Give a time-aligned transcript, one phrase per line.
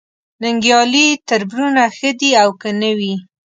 [0.41, 3.15] ننګیالي تربرونه ښه دي او که نه وي